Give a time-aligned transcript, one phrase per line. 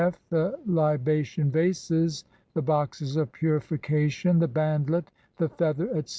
[0.01, 5.05] Pesh en kef^f, the libation vases, the boxes of purification, the bandlet,
[5.37, 6.03] the feather, etc.